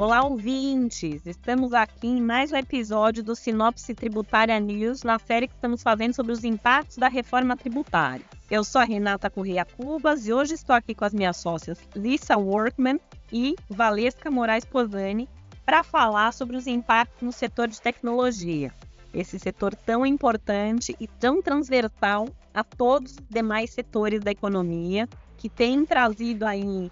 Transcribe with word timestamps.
Olá, 0.00 0.24
ouvintes! 0.24 1.26
Estamos 1.26 1.74
aqui 1.74 2.06
em 2.06 2.22
mais 2.22 2.50
um 2.50 2.56
episódio 2.56 3.22
do 3.22 3.36
Sinopse 3.36 3.94
Tributária 3.94 4.58
News, 4.58 5.02
na 5.02 5.18
série 5.18 5.46
que 5.46 5.52
estamos 5.52 5.82
fazendo 5.82 6.14
sobre 6.14 6.32
os 6.32 6.42
impactos 6.42 6.96
da 6.96 7.06
reforma 7.06 7.54
tributária. 7.54 8.24
Eu 8.50 8.64
sou 8.64 8.80
a 8.80 8.84
Renata 8.84 9.28
Correia 9.28 9.62
Cubas 9.62 10.26
e 10.26 10.32
hoje 10.32 10.54
estou 10.54 10.74
aqui 10.74 10.94
com 10.94 11.04
as 11.04 11.12
minhas 11.12 11.36
sócias 11.36 11.78
Lisa 11.94 12.38
Workman 12.38 12.98
e 13.30 13.54
Valesca 13.68 14.30
Moraes 14.30 14.64
Posani 14.64 15.28
para 15.66 15.82
falar 15.82 16.32
sobre 16.32 16.56
os 16.56 16.66
impactos 16.66 17.20
no 17.20 17.30
setor 17.30 17.68
de 17.68 17.78
tecnologia. 17.78 18.72
Esse 19.12 19.38
setor 19.38 19.74
tão 19.74 20.06
importante 20.06 20.96
e 20.98 21.06
tão 21.06 21.42
transversal 21.42 22.26
a 22.54 22.64
todos 22.64 23.12
os 23.12 23.26
demais 23.28 23.68
setores 23.68 24.20
da 24.20 24.30
economia, 24.30 25.06
que 25.36 25.50
tem 25.50 25.84
trazido 25.84 26.46
aí 26.46 26.88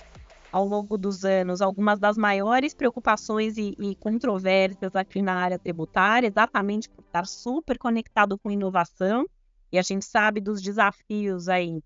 ao 0.50 0.64
longo 0.64 0.96
dos 0.96 1.24
anos 1.24 1.60
algumas 1.60 1.98
das 1.98 2.16
maiores 2.16 2.74
preocupações 2.74 3.56
e, 3.56 3.74
e, 3.78 3.94
controvérsias 3.96 4.94
aqui 4.96 5.22
na 5.22 5.34
área 5.34 5.58
tributária, 5.58 6.26
exatamente 6.26 6.88
por 6.88 7.04
estar 7.04 7.26
super 7.26 7.78
conectado 7.78 8.38
com 8.38 8.50
inovação, 8.50 9.26
e 9.70 9.78
a 9.78 9.82
gente 9.82 10.04
sabe 10.04 10.40
dos 10.40 10.62
desafios 10.62 11.48
aí 11.48 11.82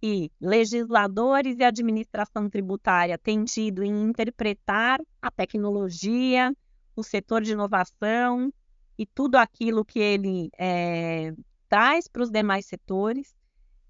que 0.00 0.30
legisladores 0.40 1.58
e 1.58 1.64
administração 1.64 2.48
tributária 2.48 3.18
têm 3.18 3.44
tido 3.44 3.82
em 3.82 4.04
interpretar 4.04 5.00
a 5.20 5.30
tecnologia, 5.30 6.54
o 6.94 7.02
setor 7.02 7.42
de 7.42 7.52
inovação 7.52 8.52
e 8.98 9.06
tudo 9.06 9.36
aquilo 9.36 9.84
que 9.84 9.98
ele 9.98 10.50
é, 10.58 11.34
traz 11.68 12.06
para 12.08 12.22
os 12.22 12.30
demais 12.30 12.66
setores. 12.66 13.34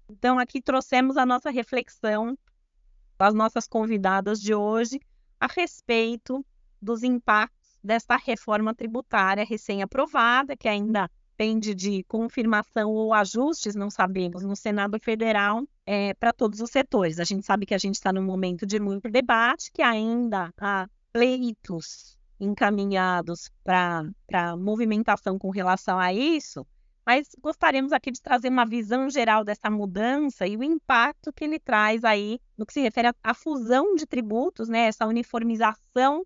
Então, 0.09 0.39
aqui 0.39 0.61
trouxemos 0.61 1.17
a 1.17 1.25
nossa 1.25 1.49
reflexão 1.49 2.37
das 3.17 3.33
nossas 3.33 3.67
convidadas 3.67 4.41
de 4.41 4.53
hoje 4.53 4.99
a 5.39 5.47
respeito 5.47 6.45
dos 6.81 7.03
impactos 7.03 7.77
desta 7.83 8.17
reforma 8.17 8.73
tributária 8.75 9.45
recém-aprovada, 9.45 10.55
que 10.55 10.67
ainda 10.67 11.09
depende 11.37 11.75
de 11.75 12.03
confirmação 12.05 12.89
ou 12.89 13.13
ajustes, 13.13 13.75
não 13.75 13.91
sabemos, 13.91 14.43
no 14.43 14.55
Senado 14.55 14.99
Federal 14.99 15.63
é, 15.85 16.13
para 16.15 16.33
todos 16.33 16.59
os 16.61 16.71
setores. 16.71 17.19
A 17.19 17.23
gente 17.23 17.45
sabe 17.45 17.65
que 17.65 17.75
a 17.75 17.77
gente 17.77 17.95
está 17.95 18.11
num 18.11 18.23
momento 18.23 18.65
de 18.65 18.79
muito 18.79 19.09
debate, 19.09 19.71
que 19.71 19.83
ainda 19.83 20.51
há 20.59 20.89
pleitos 21.13 22.17
encaminhados 22.39 23.51
para 23.63 24.57
movimentação 24.57 25.37
com 25.37 25.49
relação 25.49 25.99
a 25.99 26.11
isso, 26.11 26.65
mas 27.07 27.29
gostaríamos 27.41 27.93
aqui 27.93 28.11
de 28.11 28.21
trazer 28.21 28.49
uma 28.49 28.65
visão 28.65 29.09
geral 29.09 29.45
dessa 29.45 29.69
mudança 29.69 30.45
e 30.45 30.57
o 30.57 30.63
impacto 30.63 31.31
que 31.31 31.45
ele 31.45 31.57
traz 31.57 32.03
aí 32.03 32.37
no 32.57 32.65
que 32.65 32.73
se 32.73 32.81
refere 32.81 33.13
à 33.23 33.33
fusão 33.33 33.95
de 33.95 34.05
tributos, 34.05 34.67
né, 34.67 34.87
essa 34.87 35.05
uniformização, 35.05 36.25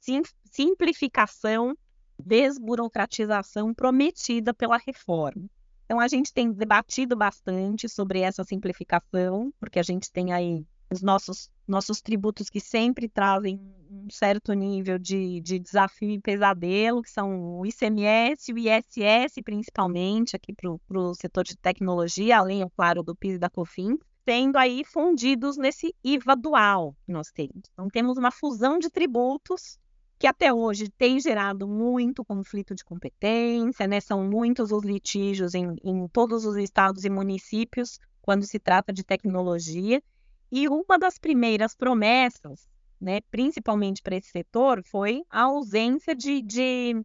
sim, 0.00 0.22
simplificação, 0.50 1.78
desburocratização 2.18 3.72
prometida 3.72 4.52
pela 4.52 4.78
reforma. 4.78 5.48
Então, 5.84 6.00
a 6.00 6.08
gente 6.08 6.34
tem 6.34 6.50
debatido 6.50 7.14
bastante 7.14 7.88
sobre 7.88 8.18
essa 8.18 8.42
simplificação, 8.42 9.54
porque 9.60 9.78
a 9.78 9.84
gente 9.84 10.10
tem 10.10 10.32
aí 10.32 10.66
os 10.90 11.02
nossos, 11.02 11.48
nossos 11.68 12.02
tributos 12.02 12.50
que 12.50 12.58
sempre 12.58 13.08
trazem 13.08 13.60
um 13.90 14.08
certo 14.10 14.52
nível 14.52 14.98
de, 14.98 15.40
de 15.40 15.58
desafio 15.58 16.10
e 16.10 16.20
pesadelo, 16.20 17.02
que 17.02 17.10
são 17.10 17.58
o 17.58 17.66
ICMS 17.66 18.52
o 18.52 18.58
ISS, 18.58 19.42
principalmente, 19.44 20.36
aqui 20.36 20.52
para 20.52 21.00
o 21.00 21.14
setor 21.14 21.44
de 21.44 21.56
tecnologia, 21.56 22.38
além, 22.38 22.62
é 22.62 22.68
claro, 22.76 23.02
do 23.02 23.14
PIS 23.14 23.34
e 23.34 23.38
da 23.38 23.50
COFINS, 23.50 23.98
sendo 24.24 24.56
aí 24.56 24.84
fundidos 24.84 25.56
nesse 25.56 25.94
IVA 26.02 26.34
dual 26.34 26.96
que 27.04 27.12
nós 27.12 27.30
temos. 27.30 27.62
Então, 27.72 27.88
temos 27.88 28.18
uma 28.18 28.30
fusão 28.30 28.78
de 28.78 28.90
tributos 28.90 29.78
que 30.18 30.26
até 30.26 30.52
hoje 30.52 30.88
tem 30.90 31.20
gerado 31.20 31.68
muito 31.68 32.24
conflito 32.24 32.74
de 32.74 32.84
competência, 32.84 33.86
né? 33.86 34.00
São 34.00 34.24
muitos 34.24 34.72
os 34.72 34.82
litígios 34.82 35.54
em, 35.54 35.76
em 35.84 36.08
todos 36.08 36.44
os 36.44 36.56
estados 36.56 37.04
e 37.04 37.10
municípios 37.10 37.98
quando 38.22 38.44
se 38.44 38.58
trata 38.58 38.92
de 38.92 39.04
tecnologia. 39.04 40.02
E 40.50 40.68
uma 40.68 40.98
das 40.98 41.18
primeiras 41.18 41.74
promessas, 41.74 42.68
né, 43.00 43.20
principalmente 43.30 44.02
para 44.02 44.16
esse 44.16 44.30
setor, 44.30 44.82
foi 44.84 45.22
a 45.30 45.42
ausência 45.42 46.14
de, 46.14 46.42
de, 46.42 47.04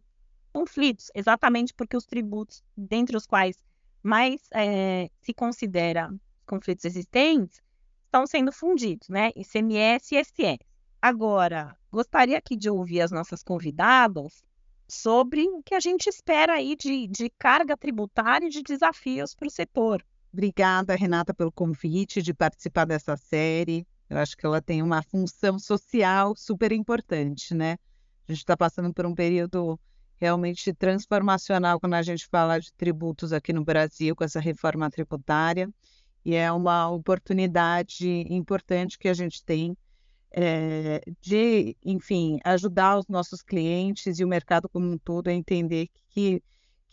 conflitos, 0.52 1.10
exatamente 1.14 1.72
porque 1.74 1.96
os 1.96 2.04
tributos, 2.04 2.62
dentre 2.76 3.16
os 3.16 3.26
quais 3.26 3.56
mais 4.02 4.40
é, 4.52 5.10
se 5.20 5.32
considera 5.32 6.12
conflitos 6.46 6.84
existentes, 6.84 7.62
estão 8.04 8.26
sendo 8.26 8.52
fundidos, 8.52 9.08
né? 9.08 9.30
ICMS 9.34 10.14
e 10.14 10.20
ISS. 10.20 10.58
Agora, 11.00 11.76
gostaria 11.90 12.36
aqui 12.36 12.56
de 12.56 12.68
ouvir 12.68 13.00
as 13.00 13.10
nossas 13.10 13.42
convidadas 13.42 14.42
sobre 14.86 15.48
o 15.48 15.62
que 15.62 15.74
a 15.74 15.80
gente 15.80 16.08
espera 16.08 16.54
aí 16.54 16.76
de, 16.76 17.06
de 17.06 17.30
carga 17.38 17.76
tributária 17.76 18.46
e 18.46 18.50
de 18.50 18.62
desafios 18.62 19.34
para 19.34 19.48
o 19.48 19.50
setor. 19.50 20.04
Obrigada, 20.32 20.94
Renata, 20.94 21.32
pelo 21.32 21.52
convite 21.52 22.20
de 22.22 22.34
participar 22.34 22.84
dessa 22.84 23.16
série. 23.16 23.86
Eu 24.12 24.18
acho 24.18 24.36
que 24.36 24.44
ela 24.44 24.60
tem 24.60 24.82
uma 24.82 25.02
função 25.02 25.58
social 25.58 26.34
super 26.36 26.70
importante, 26.70 27.54
né? 27.54 27.78
A 28.28 28.32
gente 28.32 28.42
está 28.42 28.54
passando 28.54 28.92
por 28.92 29.06
um 29.06 29.14
período 29.14 29.80
realmente 30.20 30.70
transformacional 30.74 31.80
quando 31.80 31.94
a 31.94 32.02
gente 32.02 32.28
fala 32.28 32.58
de 32.60 32.70
tributos 32.74 33.32
aqui 33.32 33.54
no 33.54 33.64
Brasil, 33.64 34.14
com 34.14 34.22
essa 34.22 34.38
reforma 34.38 34.90
tributária. 34.90 35.66
E 36.26 36.34
é 36.34 36.52
uma 36.52 36.90
oportunidade 36.90 38.06
importante 38.28 38.98
que 38.98 39.08
a 39.08 39.14
gente 39.14 39.42
tem 39.42 39.74
é, 40.30 41.00
de, 41.22 41.74
enfim, 41.82 42.38
ajudar 42.44 42.98
os 42.98 43.08
nossos 43.08 43.40
clientes 43.40 44.18
e 44.18 44.24
o 44.24 44.28
mercado 44.28 44.68
como 44.68 44.92
um 44.92 44.98
todo 44.98 45.28
a 45.28 45.32
entender 45.32 45.88
que, 46.10 46.42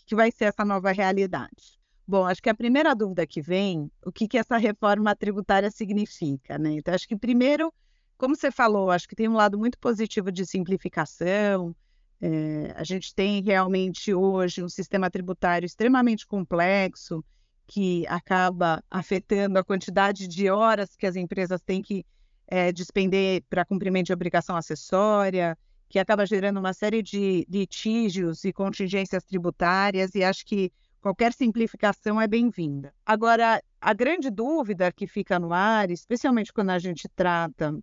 que 0.05 0.15
vai 0.15 0.31
ser 0.31 0.45
essa 0.45 0.63
nova 0.63 0.93
realidade. 0.93 1.78
Bom, 2.09 2.25
acho 2.25 2.41
que 2.41 2.49
a 2.49 2.55
primeira 2.55 2.95
dúvida 2.95 3.27
que 3.27 3.39
vem, 3.39 3.91
o 4.03 4.11
que, 4.11 4.27
que 4.27 4.39
essa 4.39 4.57
reforma 4.57 5.15
tributária 5.15 5.69
significa, 5.69 6.57
né? 6.57 6.71
Então, 6.71 6.91
acho 6.91 7.07
que 7.07 7.15
primeiro, 7.15 7.71
como 8.17 8.35
você 8.35 8.49
falou, 8.49 8.89
acho 8.89 9.07
que 9.07 9.15
tem 9.15 9.27
um 9.27 9.35
lado 9.35 9.59
muito 9.59 9.77
positivo 9.77 10.31
de 10.31 10.43
simplificação. 10.43 11.75
É, 12.19 12.73
a 12.75 12.83
gente 12.83 13.13
tem 13.13 13.43
realmente 13.43 14.11
hoje 14.11 14.63
um 14.63 14.67
sistema 14.67 15.07
tributário 15.07 15.67
extremamente 15.67 16.25
complexo 16.25 17.23
que 17.67 18.07
acaba 18.07 18.83
afetando 18.89 19.59
a 19.59 19.63
quantidade 19.63 20.27
de 20.27 20.49
horas 20.49 20.95
que 20.95 21.05
as 21.05 21.15
empresas 21.15 21.61
têm 21.61 21.79
que 21.79 22.03
é, 22.47 22.71
despender 22.71 23.43
para 23.47 23.63
cumprimento 23.63 24.07
de 24.07 24.13
obrigação 24.13 24.55
acessória, 24.55 25.55
que 25.87 25.99
acaba 25.99 26.25
gerando 26.25 26.59
uma 26.59 26.73
série 26.73 27.03
de 27.03 27.45
litígios 27.47 28.43
e 28.45 28.51
contingências 28.51 29.23
tributárias, 29.23 30.15
e 30.15 30.23
acho 30.23 30.43
que 30.43 30.71
Qualquer 31.01 31.31
simplificação 31.31 32.19
é 32.19 32.27
bem-vinda. 32.27 32.93
Agora, 33.05 33.63
a 33.79 33.93
grande 33.93 34.29
dúvida 34.29 34.91
que 34.91 35.07
fica 35.07 35.39
no 35.39 35.53
ar, 35.53 35.89
especialmente 35.89 36.51
quando 36.51 36.71
a 36.71 36.79
gente 36.79 37.07
trata 37.15 37.73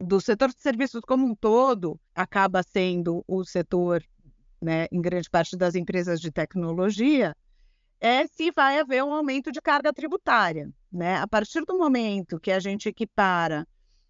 do 0.00 0.18
setor 0.22 0.48
de 0.48 0.60
serviços 0.60 1.02
como 1.02 1.26
um 1.26 1.34
todo, 1.34 2.00
acaba 2.14 2.62
sendo 2.62 3.22
o 3.28 3.44
setor, 3.44 4.02
né, 4.60 4.86
em 4.90 5.02
grande 5.02 5.28
parte 5.28 5.54
das 5.54 5.74
empresas 5.74 6.18
de 6.18 6.30
tecnologia, 6.30 7.36
é 8.00 8.26
se 8.26 8.50
vai 8.50 8.78
haver 8.78 9.04
um 9.04 9.12
aumento 9.12 9.52
de 9.52 9.60
carga 9.60 9.92
tributária. 9.92 10.70
Né? 10.90 11.16
A 11.16 11.26
partir 11.26 11.62
do 11.66 11.76
momento 11.76 12.40
que 12.40 12.50
a 12.50 12.58
gente 12.58 12.88
equipara 12.88 13.68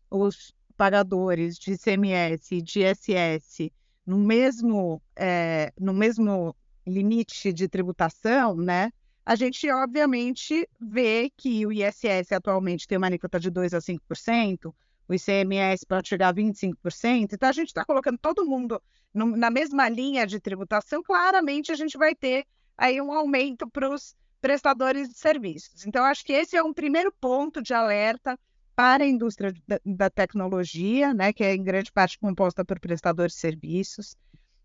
os 0.08 0.54
pagadores 0.76 1.56
de 1.56 1.72
ICMS 1.72 2.54
e 2.54 2.62
de 2.62 2.84
ISS 2.84 3.72
no 4.06 4.18
mesmo, 4.18 5.02
é, 5.16 5.72
no 5.80 5.92
mesmo 5.92 6.54
limite 6.86 7.52
de 7.52 7.68
tributação, 7.68 8.56
né? 8.56 8.90
A 9.24 9.34
gente, 9.34 9.68
obviamente, 9.70 10.68
vê 10.80 11.30
que 11.36 11.66
o 11.66 11.72
ISS 11.72 12.30
atualmente 12.32 12.86
tem 12.86 12.96
uma 12.96 13.08
alíquota 13.08 13.40
de 13.40 13.50
2% 13.50 13.74
a 13.74 13.80
5%, 13.80 14.72
o 15.08 15.14
ICMS 15.14 15.84
pode 15.86 16.08
chegar 16.08 16.28
a 16.28 16.34
25%, 16.34 17.32
então 17.32 17.48
a 17.48 17.52
gente 17.52 17.68
está 17.68 17.84
colocando 17.84 18.18
todo 18.18 18.46
mundo 18.46 18.80
no, 19.12 19.36
na 19.36 19.50
mesma 19.50 19.88
linha 19.88 20.26
de 20.26 20.38
tributação, 20.38 21.02
claramente 21.02 21.72
a 21.72 21.74
gente 21.74 21.96
vai 21.96 22.14
ter 22.14 22.44
aí 22.76 23.00
um 23.00 23.12
aumento 23.12 23.68
para 23.68 23.88
os 23.88 24.14
prestadores 24.40 25.08
de 25.08 25.18
serviços. 25.18 25.86
Então, 25.86 26.04
acho 26.04 26.24
que 26.24 26.32
esse 26.32 26.56
é 26.56 26.62
um 26.62 26.72
primeiro 26.72 27.12
ponto 27.20 27.62
de 27.62 27.72
alerta 27.74 28.38
para 28.76 29.04
a 29.04 29.06
indústria 29.06 29.54
da, 29.66 29.80
da 29.84 30.10
tecnologia, 30.10 31.14
né, 31.14 31.32
que 31.32 31.42
é 31.42 31.54
em 31.54 31.64
grande 31.64 31.90
parte 31.90 32.18
composta 32.18 32.64
por 32.64 32.78
prestadores 32.78 33.32
de 33.32 33.40
serviços. 33.40 34.14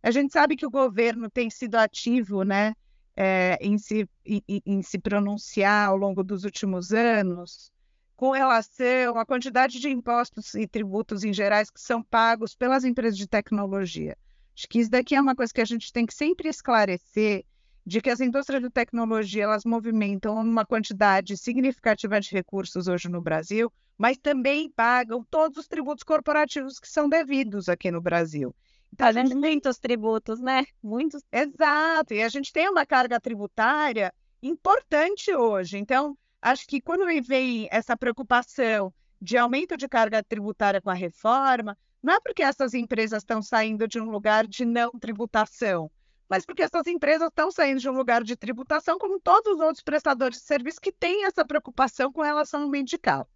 A 0.03 0.11
gente 0.11 0.33
sabe 0.33 0.55
que 0.55 0.65
o 0.65 0.71
governo 0.71 1.29
tem 1.29 1.49
sido 1.49 1.75
ativo 1.75 2.43
né, 2.43 2.73
é, 3.15 3.57
em, 3.61 3.77
se, 3.77 4.09
em, 4.25 4.43
em 4.65 4.81
se 4.81 4.97
pronunciar 4.97 5.89
ao 5.89 5.97
longo 5.97 6.23
dos 6.23 6.43
últimos 6.43 6.91
anos 6.91 7.71
com 8.15 8.31
relação 8.31 9.17
à 9.17 9.25
quantidade 9.25 9.79
de 9.79 9.89
impostos 9.89 10.53
e 10.53 10.67
tributos 10.67 11.23
em 11.23 11.33
gerais 11.33 11.71
que 11.71 11.81
são 11.81 12.03
pagos 12.03 12.55
pelas 12.55 12.83
empresas 12.83 13.17
de 13.17 13.27
tecnologia. 13.27 14.15
Acho 14.55 14.67
que 14.67 14.79
isso 14.79 14.91
daqui 14.91 15.15
é 15.15 15.21
uma 15.21 15.35
coisa 15.35 15.51
que 15.51 15.61
a 15.61 15.65
gente 15.65 15.91
tem 15.91 16.05
que 16.05 16.13
sempre 16.13 16.47
esclarecer, 16.47 17.43
de 17.83 17.99
que 17.99 18.11
as 18.11 18.19
indústrias 18.19 18.61
de 18.61 18.69
tecnologia 18.69 19.43
elas 19.43 19.65
movimentam 19.65 20.35
uma 20.35 20.63
quantidade 20.63 21.35
significativa 21.35 22.19
de 22.19 22.29
recursos 22.31 22.87
hoje 22.87 23.09
no 23.09 23.21
Brasil, 23.21 23.73
mas 23.97 24.19
também 24.19 24.69
pagam 24.69 25.25
todos 25.29 25.57
os 25.57 25.67
tributos 25.67 26.03
corporativos 26.03 26.79
que 26.79 26.87
são 26.87 27.09
devidos 27.09 27.69
aqui 27.69 27.89
no 27.89 28.01
Brasil. 28.01 28.55
Fazendo 28.97 29.35
muitos 29.35 29.77
tributos, 29.79 30.39
né? 30.39 30.65
Muitos. 30.83 31.23
Exato. 31.31 32.13
E 32.13 32.21
a 32.21 32.29
gente 32.29 32.51
tem 32.51 32.69
uma 32.69 32.85
carga 32.85 33.19
tributária 33.19 34.13
importante 34.43 35.33
hoje. 35.33 35.77
Então, 35.77 36.17
acho 36.41 36.67
que 36.67 36.81
quando 36.81 37.05
vem 37.23 37.67
essa 37.71 37.95
preocupação 37.95 38.93
de 39.21 39.37
aumento 39.37 39.77
de 39.77 39.87
carga 39.87 40.23
tributária 40.23 40.81
com 40.81 40.89
a 40.89 40.95
reforma, 40.95 41.77
não 42.01 42.15
é 42.15 42.19
porque 42.19 42.41
essas 42.41 42.73
empresas 42.73 43.21
estão 43.21 43.41
saindo 43.41 43.87
de 43.87 43.99
um 43.99 44.09
lugar 44.09 44.47
de 44.47 44.65
não 44.65 44.91
tributação, 44.91 45.91
mas 46.27 46.45
porque 46.45 46.63
essas 46.63 46.87
empresas 46.87 47.27
estão 47.27 47.51
saindo 47.51 47.79
de 47.79 47.89
um 47.89 47.93
lugar 47.93 48.23
de 48.23 48.35
tributação, 48.35 48.97
como 48.97 49.19
todos 49.19 49.53
os 49.53 49.59
outros 49.59 49.83
prestadores 49.83 50.39
de 50.39 50.45
serviço 50.45 50.81
que 50.81 50.91
têm 50.91 51.25
essa 51.25 51.45
preocupação 51.45 52.11
com 52.11 52.21
relação 52.21 52.63
ao 52.63 52.69
medical. 52.69 53.29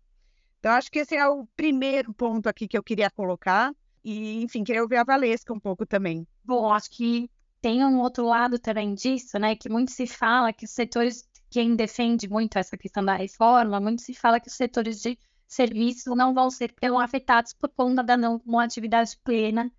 Então, 0.60 0.72
acho 0.72 0.90
que 0.90 1.00
esse 1.00 1.16
é 1.16 1.28
o 1.28 1.46
primeiro 1.56 2.12
ponto 2.14 2.50
aqui 2.50 2.68
que 2.68 2.78
eu 2.78 2.82
queria 2.82 3.12
colocar. 3.12 3.72
E, 4.06 4.44
enfim, 4.44 4.64
queria 4.64 4.84
ouvir 4.84 4.98
a 4.98 5.04
Valesca 5.04 5.52
um 5.52 5.60
pouco 5.60 5.84
também. 5.84 6.28
Bom, 6.44 6.72
acho 6.72 6.92
que 6.92 7.28
tem 7.60 7.84
um 7.84 8.00
outro 8.00 8.24
lado 8.28 8.60
também 8.60 8.94
disso, 8.94 9.40
né? 9.40 9.56
Que 9.56 9.68
muito 9.68 9.90
se 9.90 10.06
fala 10.06 10.54
que 10.54 10.66
os 10.66 10.72
setores, 10.72 11.28
quem 11.50 11.76
defende 11.76 12.30
muito 12.30 12.60
essa 12.60 12.78
questão 12.78 13.04
da 13.04 13.16
reforma, 13.16 13.82
muito 13.82 14.04
se 14.04 14.14
fala 14.14 14.40
que 14.40 14.48
os 14.48 14.54
setores 14.54 15.02
de 15.02 15.18
serviços 15.48 16.16
não 16.16 16.36
vão 16.36 16.52
ser 16.52 16.72
tão 16.74 17.00
afetados 17.00 17.54
por 17.54 17.70
conta 17.70 18.04
da 18.04 18.16
não 18.16 18.40
atividade 18.60 19.18
plena 19.24 19.72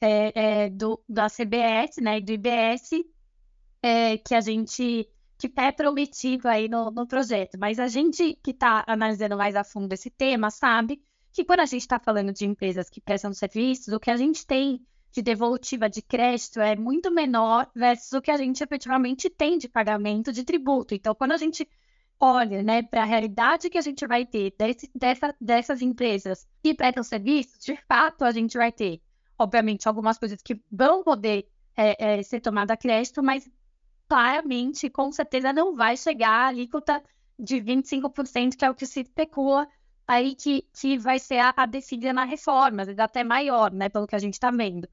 é, 0.00 0.64
é, 0.64 0.70
do, 0.70 1.02
da 1.06 1.26
CBS, 1.28 2.00
né, 2.00 2.18
e 2.18 2.20
do 2.22 2.32
IBS, 2.32 2.90
é, 3.82 4.16
que 4.16 4.34
a 4.34 4.40
gente 4.40 5.06
que 5.36 5.52
é 5.56 5.72
prometido 5.72 6.48
aí 6.48 6.68
no, 6.68 6.90
no 6.90 7.06
projeto. 7.06 7.58
Mas 7.58 7.78
a 7.78 7.86
gente 7.88 8.34
que 8.42 8.52
está 8.52 8.82
analisando 8.86 9.36
mais 9.36 9.54
a 9.54 9.62
fundo 9.62 9.92
esse 9.92 10.08
tema 10.08 10.50
sabe 10.50 11.02
que 11.34 11.44
quando 11.44 11.60
a 11.60 11.66
gente 11.66 11.80
está 11.80 11.98
falando 11.98 12.32
de 12.32 12.46
empresas 12.46 12.88
que 12.88 13.00
prestam 13.00 13.32
serviços, 13.32 13.92
o 13.92 13.98
que 13.98 14.10
a 14.10 14.16
gente 14.16 14.46
tem 14.46 14.80
de 15.10 15.20
devolutiva 15.20 15.90
de 15.90 16.00
crédito 16.00 16.60
é 16.60 16.76
muito 16.76 17.10
menor 17.10 17.68
versus 17.74 18.12
o 18.12 18.22
que 18.22 18.30
a 18.30 18.36
gente 18.36 18.62
efetivamente 18.62 19.28
tem 19.28 19.58
de 19.58 19.68
pagamento 19.68 20.32
de 20.32 20.44
tributo. 20.44 20.94
Então, 20.94 21.12
quando 21.12 21.32
a 21.32 21.36
gente 21.36 21.68
olha 22.20 22.62
né, 22.62 22.84
para 22.84 23.02
a 23.02 23.04
realidade 23.04 23.68
que 23.68 23.76
a 23.76 23.80
gente 23.80 24.06
vai 24.06 24.24
ter 24.24 24.54
desse, 24.56 24.88
dessa, 24.94 25.34
dessas 25.40 25.82
empresas 25.82 26.46
que 26.62 26.72
prestam 26.72 27.02
serviços, 27.02 27.58
de 27.58 27.76
fato 27.88 28.24
a 28.24 28.30
gente 28.30 28.56
vai 28.56 28.70
ter, 28.70 29.02
obviamente, 29.36 29.88
algumas 29.88 30.16
coisas 30.16 30.40
que 30.40 30.62
vão 30.70 31.02
poder 31.02 31.48
é, 31.76 32.18
é, 32.18 32.22
ser 32.22 32.40
tomada 32.40 32.74
a 32.74 32.76
crédito, 32.76 33.24
mas 33.24 33.50
claramente, 34.08 34.88
com 34.88 35.10
certeza, 35.10 35.52
não 35.52 35.74
vai 35.74 35.96
chegar 35.96 36.30
à 36.30 36.46
alíquota 36.46 37.02
de 37.36 37.56
25%, 37.56 38.56
que 38.56 38.64
é 38.64 38.70
o 38.70 38.74
que 38.74 38.86
se 38.86 39.00
especula 39.00 39.66
aí 40.06 40.34
que, 40.34 40.62
que 40.72 40.98
vai 40.98 41.18
ser 41.18 41.38
a, 41.38 41.54
a 41.56 41.66
decidida 41.66 42.12
na 42.12 42.24
reforma, 42.24 42.84
até 42.98 43.24
maior, 43.24 43.72
né, 43.72 43.88
pelo 43.88 44.06
que 44.06 44.14
a 44.14 44.18
gente 44.18 44.34
está 44.34 44.50
vendo. 44.50 44.88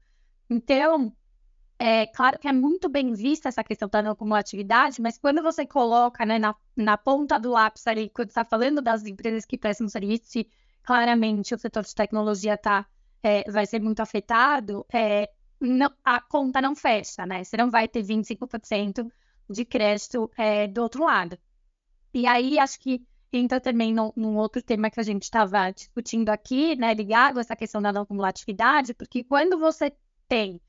Então, 0.48 1.14
é 1.78 2.06
claro 2.06 2.38
que 2.38 2.46
é 2.48 2.52
muito 2.52 2.88
bem 2.88 3.12
vista 3.12 3.48
essa 3.48 3.64
questão 3.64 3.88
da 3.88 4.02
não 4.02 4.14
cumulatividade, 4.14 5.02
mas 5.02 5.18
quando 5.18 5.42
você 5.42 5.66
coloca 5.66 6.24
né, 6.24 6.38
na, 6.38 6.54
na 6.76 6.96
ponta 6.96 7.38
do 7.38 7.50
lápis 7.50 7.86
ali, 7.86 8.08
quando 8.10 8.28
está 8.28 8.44
falando 8.44 8.80
das 8.80 9.04
empresas 9.04 9.44
que 9.44 9.58
prestam 9.58 9.88
serviço, 9.88 10.44
claramente 10.82 11.54
o 11.54 11.58
setor 11.58 11.82
de 11.82 11.94
tecnologia 11.94 12.56
tá, 12.56 12.86
é, 13.22 13.50
vai 13.50 13.66
ser 13.66 13.80
muito 13.80 14.00
afetado, 14.00 14.86
é, 14.92 15.28
não, 15.60 15.92
a 16.04 16.20
conta 16.20 16.60
não 16.60 16.74
fecha, 16.74 17.24
né? 17.26 17.44
Você 17.44 17.56
não 17.56 17.70
vai 17.70 17.88
ter 17.88 18.02
25% 18.02 19.10
de 19.48 19.64
crédito 19.64 20.30
é, 20.36 20.66
do 20.66 20.82
outro 20.82 21.04
lado. 21.04 21.38
E 22.14 22.26
aí, 22.26 22.58
acho 22.58 22.78
que 22.78 23.04
entra 23.36 23.60
também 23.60 23.94
no, 23.94 24.12
num 24.16 24.36
outro 24.36 24.62
tema 24.62 24.90
que 24.90 25.00
a 25.00 25.02
gente 25.02 25.24
estava 25.24 25.70
discutindo 25.70 26.28
aqui, 26.28 26.76
né, 26.76 26.92
ligado 26.94 27.38
a 27.38 27.40
essa 27.40 27.56
questão 27.56 27.80
da 27.80 27.92
não 27.92 28.06
cumulatividade, 28.06 28.94
porque 28.94 29.24
quando 29.24 29.58
você 29.58 29.92
tem 30.28 30.60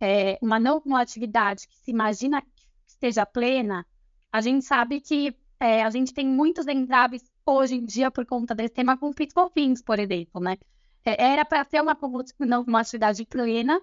é, 0.00 0.38
uma 0.40 0.58
não 0.58 0.80
cumulatividade 0.80 1.68
que 1.68 1.78
se 1.78 1.90
imagina 1.90 2.42
que 2.42 2.66
esteja 2.86 3.26
plena, 3.26 3.86
a 4.32 4.40
gente 4.40 4.64
sabe 4.64 5.00
que 5.00 5.34
é, 5.58 5.82
a 5.82 5.90
gente 5.90 6.12
tem 6.12 6.26
muitos 6.26 6.66
entraves 6.66 7.22
hoje 7.46 7.76
em 7.76 7.84
dia 7.84 8.10
por 8.10 8.26
conta 8.26 8.54
desse 8.54 8.74
tema 8.74 8.96
com 8.96 9.12
PIS 9.12 9.82
por 9.82 9.98
exemplo, 9.98 10.40
né? 10.40 10.56
É, 11.04 11.32
era 11.32 11.44
para 11.44 11.64
ser 11.64 11.82
uma 11.82 11.96
não 12.40 12.64
cumulatividade 12.64 13.24
plena, 13.26 13.80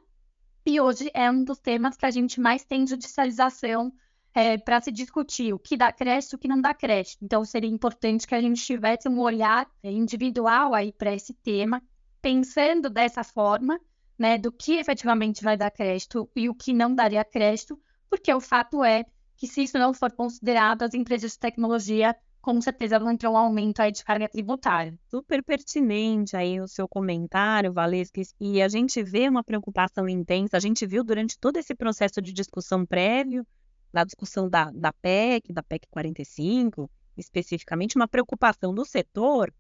e 0.65 0.79
hoje 0.79 1.09
é 1.13 1.29
um 1.29 1.43
dos 1.43 1.59
temas 1.59 1.97
que 1.97 2.05
a 2.05 2.11
gente 2.11 2.39
mais 2.39 2.63
tem 2.63 2.85
judicialização 2.85 3.91
é, 4.33 4.57
para 4.57 4.81
se 4.81 4.91
discutir 4.91 5.53
o 5.53 5.59
que 5.59 5.75
dá 5.75 5.91
crédito 5.91 6.33
e 6.33 6.35
o 6.35 6.39
que 6.39 6.47
não 6.47 6.61
dá 6.61 6.73
crédito. 6.73 7.17
Então, 7.21 7.43
seria 7.43 7.69
importante 7.69 8.25
que 8.25 8.35
a 8.35 8.41
gente 8.41 8.63
tivesse 8.63 9.09
um 9.09 9.19
olhar 9.19 9.67
individual 9.83 10.73
aí 10.73 10.91
para 10.91 11.13
esse 11.13 11.33
tema, 11.33 11.81
pensando 12.21 12.89
dessa 12.89 13.23
forma, 13.23 13.79
né, 14.17 14.37
do 14.37 14.51
que 14.51 14.73
efetivamente 14.73 15.43
vai 15.43 15.57
dar 15.57 15.71
crédito 15.71 16.29
e 16.35 16.47
o 16.47 16.55
que 16.55 16.73
não 16.73 16.93
daria 16.93 17.25
crédito, 17.25 17.79
porque 18.09 18.33
o 18.33 18.39
fato 18.39 18.83
é 18.83 19.05
que 19.35 19.47
se 19.47 19.63
isso 19.63 19.79
não 19.79 19.93
for 19.93 20.11
considerado, 20.11 20.83
as 20.83 20.93
empresas 20.93 21.31
de 21.31 21.39
tecnologia 21.39 22.15
com 22.41 22.59
certeza 22.59 22.99
vão 22.99 23.15
ter 23.15 23.27
um 23.27 23.37
aumento 23.37 23.79
aí 23.79 23.91
de 23.91 24.03
carga 24.03 24.27
tributária. 24.27 24.97
Super 25.09 25.43
pertinente 25.43 26.35
aí 26.35 26.59
o 26.59 26.67
seu 26.67 26.87
comentário, 26.87 27.71
Valesca, 27.71 28.21
e 28.39 28.61
a 28.61 28.67
gente 28.67 29.01
vê 29.03 29.29
uma 29.29 29.43
preocupação 29.43 30.09
intensa, 30.09 30.57
a 30.57 30.59
gente 30.59 30.85
viu 30.85 31.03
durante 31.03 31.39
todo 31.39 31.57
esse 31.57 31.75
processo 31.75 32.21
de 32.21 32.33
discussão 32.33 32.85
prévio, 32.85 33.45
da 33.91 34.03
discussão 34.03 34.49
da, 34.49 34.71
da 34.71 34.93
PEC, 34.93 35.51
da 35.51 35.61
PEC 35.61 35.87
45, 35.89 36.89
especificamente, 37.17 37.95
uma 37.95 38.07
preocupação 38.07 38.73
do 38.73 38.85
setor 38.85 39.53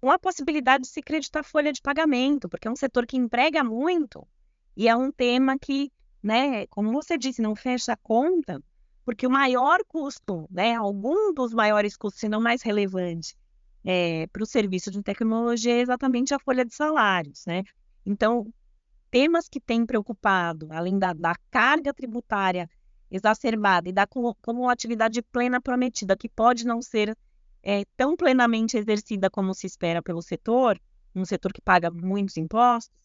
com 0.00 0.10
a 0.10 0.18
possibilidade 0.18 0.82
de 0.82 0.88
se 0.88 1.02
creditar 1.02 1.44
folha 1.44 1.72
de 1.72 1.80
pagamento, 1.80 2.48
porque 2.48 2.66
é 2.66 2.70
um 2.70 2.76
setor 2.76 3.06
que 3.06 3.16
emprega 3.16 3.62
muito 3.62 4.26
e 4.76 4.88
é 4.88 4.96
um 4.96 5.12
tema 5.12 5.58
que, 5.58 5.92
né, 6.22 6.66
como 6.66 6.92
você 6.92 7.16
disse, 7.16 7.42
não 7.42 7.54
fecha 7.54 7.92
a 7.92 7.96
conta, 7.96 8.62
porque 9.04 9.26
o 9.26 9.30
maior 9.30 9.80
custo, 9.86 10.48
né, 10.50 10.74
algum 10.74 11.32
dos 11.34 11.52
maiores 11.52 11.96
custos, 11.96 12.20
se 12.20 12.28
não 12.28 12.40
mais 12.40 12.62
relevante, 12.62 13.36
é, 13.84 14.26
para 14.28 14.42
o 14.42 14.46
serviço 14.46 14.90
de 14.90 15.02
tecnologia 15.02 15.74
é 15.74 15.80
exatamente 15.80 16.32
a 16.32 16.38
folha 16.38 16.64
de 16.64 16.74
salários, 16.74 17.44
né? 17.46 17.64
Então, 18.06 18.46
temas 19.10 19.48
que 19.48 19.60
têm 19.60 19.84
preocupado, 19.84 20.68
além 20.70 20.98
da, 20.98 21.12
da 21.12 21.34
carga 21.50 21.92
tributária 21.92 22.68
exacerbada 23.12 23.88
e 23.88 23.92
da 23.92 24.06
como, 24.06 24.34
como 24.42 24.68
atividade 24.68 25.22
plena 25.22 25.60
prometida, 25.60 26.16
que 26.16 26.28
pode 26.28 26.66
não 26.66 26.80
ser 26.80 27.16
é, 27.62 27.84
tão 27.96 28.16
plenamente 28.16 28.76
exercida 28.76 29.30
como 29.30 29.54
se 29.54 29.66
espera 29.66 30.02
pelo 30.02 30.22
setor, 30.22 30.80
um 31.14 31.24
setor 31.24 31.52
que 31.52 31.60
paga 31.60 31.90
muitos 31.90 32.36
impostos, 32.36 32.96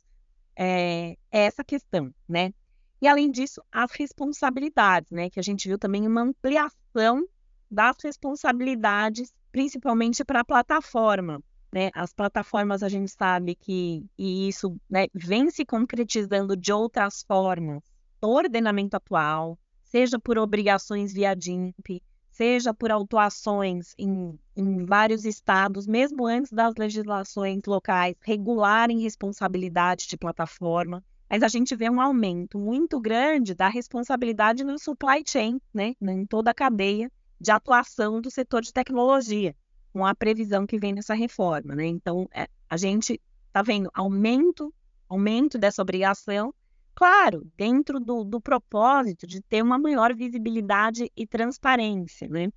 é, 0.56 1.12
é 1.32 1.46
essa 1.46 1.64
questão, 1.64 2.12
né? 2.28 2.52
E, 3.00 3.08
além 3.08 3.30
disso, 3.30 3.62
as 3.72 3.92
responsabilidades, 3.92 5.12
né? 5.12 5.30
Que 5.30 5.40
a 5.40 5.44
gente 5.44 5.68
viu 5.68 5.78
também 5.78 6.08
uma 6.08 6.22
ampliação 6.22 7.24
das 7.70 7.98
responsabilidades, 8.04 9.32
principalmente 9.52 10.24
para 10.24 10.40
a 10.40 10.46
plataforma. 10.46 11.44
Né? 11.72 11.92
As 11.94 12.14
plataformas, 12.14 12.82
a 12.82 12.90
gente 12.90 13.12
sabe 13.12 13.54
que 13.54 14.06
e 14.18 14.48
isso 14.48 14.80
né, 14.90 15.08
vem 15.14 15.50
se 15.52 15.66
concretizando 15.66 16.56
de 16.56 16.72
outras 16.72 17.24
formas. 17.24 17.84
O 18.22 18.28
ordenamento 18.28 18.96
atual, 18.96 19.60
seja 19.90 20.20
por 20.20 20.38
obrigações 20.38 21.14
via 21.14 21.36
DIMP, 21.36 22.02
seja 22.32 22.74
por 22.74 22.92
autuações 22.92 23.94
em, 23.98 24.38
em 24.56 24.86
vários 24.86 25.26
estados, 25.26 25.88
mesmo 25.88 26.26
antes 26.26 26.52
das 26.52 26.74
legislações 26.78 27.62
locais 27.66 28.16
regularem 28.22 29.02
responsabilidade 29.02 30.08
de 30.08 30.18
plataforma 30.18 31.04
mas 31.30 31.44
a 31.44 31.48
gente 31.48 31.76
vê 31.76 31.90
um 31.90 32.00
aumento 32.00 32.58
muito 32.58 33.00
grande 33.00 33.54
da 33.54 33.68
responsabilidade 33.68 34.64
no 34.64 34.80
supply 34.80 35.24
chain, 35.26 35.60
né, 35.74 35.94
em 36.02 36.26
toda 36.26 36.52
a 36.52 36.54
cadeia 36.54 37.12
de 37.40 37.52
atuação 37.52 38.22
do 38.22 38.32
setor 38.32 38.62
de 38.62 38.74
tecnologia, 38.74 39.56
com 39.92 40.06
a 40.06 40.16
previsão 40.16 40.66
que 40.66 40.80
vem 40.80 40.94
nessa 40.94 41.14
reforma. 41.14 41.76
Né? 41.76 41.86
Então, 41.88 42.28
é, 42.34 42.48
a 42.70 42.78
gente 42.78 43.22
está 43.48 43.62
vendo 43.62 43.90
aumento, 43.94 44.74
aumento 45.10 45.58
dessa 45.58 45.82
obrigação, 45.82 46.54
claro, 46.98 47.48
dentro 47.56 48.00
do, 48.00 48.24
do, 48.24 48.42
propósito 48.42 49.28
de 49.28 49.40
ter 49.40 49.62
uma 49.62 49.78
maior 49.78 50.16
visibilidade 50.16 51.12
e 51.16 51.28
transparência. 51.28 52.28
Né? 52.28 52.50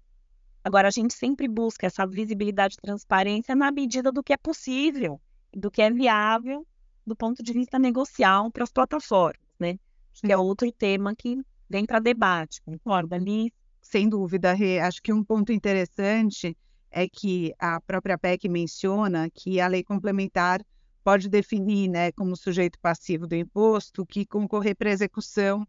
Agora, 0.65 0.89
a 0.89 0.91
gente 0.91 1.13
sempre 1.13 1.47
busca 1.47 1.87
essa 1.87 2.07
visibilidade 2.07 2.77
e 2.79 2.81
transparência 2.81 3.55
na 3.55 3.71
medida 3.71 4.11
do 4.11 4.23
que 4.23 4.33
é 4.33 4.39
possível, 4.39 5.21
do 5.55 5.71
que 5.71 5.83
é 5.83 5.91
viável 5.91 6.67
do 7.07 7.15
ponto 7.15 7.43
de 7.43 7.53
vista 7.53 7.79
negocial 7.79 8.51
para 8.51 8.65
as 8.65 8.73
plataformas, 8.73 9.37
né? 9.59 9.79
Que 10.15 10.33
é 10.33 10.37
outro 10.39 10.73
tema 10.73 11.15
que 11.15 11.37
vem 11.69 11.85
para 11.85 11.99
debate, 11.99 12.63
concorda, 12.63 13.17
ali? 13.17 13.53
Sem 13.83 14.09
dúvida, 14.09 14.55
Rê. 14.55 14.81
Acho 14.81 15.03
que 15.03 15.13
um 15.13 15.23
ponto 15.23 15.53
interessante 15.53 16.57
é 16.91 17.07
que 17.07 17.53
a 17.59 17.79
própria 17.83 18.17
PEC 18.17 18.49
menciona 18.49 19.29
que 19.29 19.61
a 19.61 19.67
lei 19.67 19.85
complementar 19.85 20.65
pode 21.11 21.29
definir 21.29 21.88
né, 21.88 22.12
como 22.12 22.37
sujeito 22.37 22.79
passivo 22.79 23.26
do 23.26 23.35
imposto 23.35 24.07
que 24.07 24.25
concorrer 24.25 24.76
para 24.76 24.90
execução 24.90 25.67